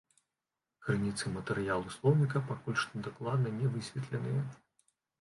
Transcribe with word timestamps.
Крыніцы 0.85 1.33
матэрыялу 1.35 1.95
слоўніка 1.97 2.43
пакуль 2.49 2.81
што 2.87 3.05
дакладна 3.11 3.57
не 3.63 3.67
высветленыя. 3.79 4.41